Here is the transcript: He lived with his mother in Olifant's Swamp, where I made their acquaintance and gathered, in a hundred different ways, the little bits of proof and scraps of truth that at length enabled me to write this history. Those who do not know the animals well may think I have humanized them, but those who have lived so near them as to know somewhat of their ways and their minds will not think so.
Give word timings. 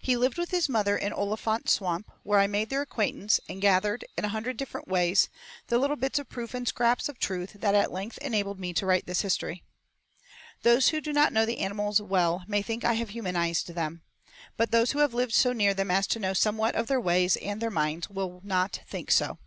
He 0.00 0.16
lived 0.16 0.38
with 0.38 0.50
his 0.50 0.68
mother 0.68 0.96
in 0.96 1.12
Olifant's 1.12 1.74
Swamp, 1.74 2.10
where 2.24 2.40
I 2.40 2.48
made 2.48 2.68
their 2.68 2.82
acquaintance 2.82 3.38
and 3.48 3.62
gathered, 3.62 4.04
in 4.18 4.24
a 4.24 4.28
hundred 4.30 4.56
different 4.56 4.88
ways, 4.88 5.28
the 5.68 5.78
little 5.78 5.94
bits 5.94 6.18
of 6.18 6.28
proof 6.28 6.52
and 6.52 6.66
scraps 6.66 7.08
of 7.08 7.20
truth 7.20 7.52
that 7.60 7.72
at 7.72 7.92
length 7.92 8.18
enabled 8.18 8.58
me 8.58 8.72
to 8.74 8.84
write 8.84 9.06
this 9.06 9.20
history. 9.20 9.62
Those 10.62 10.88
who 10.88 11.00
do 11.00 11.12
not 11.12 11.32
know 11.32 11.46
the 11.46 11.60
animals 11.60 12.02
well 12.02 12.42
may 12.48 12.60
think 12.60 12.84
I 12.84 12.94
have 12.94 13.10
humanized 13.10 13.68
them, 13.68 14.02
but 14.56 14.72
those 14.72 14.90
who 14.90 14.98
have 14.98 15.14
lived 15.14 15.32
so 15.32 15.52
near 15.52 15.74
them 15.74 15.92
as 15.92 16.08
to 16.08 16.18
know 16.18 16.32
somewhat 16.32 16.74
of 16.74 16.88
their 16.88 16.98
ways 17.00 17.36
and 17.36 17.60
their 17.62 17.70
minds 17.70 18.10
will 18.10 18.40
not 18.42 18.80
think 18.88 19.12
so. 19.12 19.38